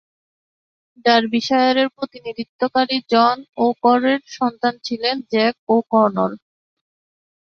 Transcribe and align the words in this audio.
ডার্বিশায়ারের 1.05 1.87
প্রতিনিধিত্বকারী 1.97 2.97
জন 3.11 3.35
ও’কনরের 3.57 4.21
সন্তান 4.37 4.73
ছিলেন 4.83 5.15
জ্যাক 5.31 5.55
ও’কনর। 5.69 6.31